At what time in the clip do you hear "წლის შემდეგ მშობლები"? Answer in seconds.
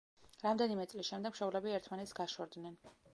0.93-1.75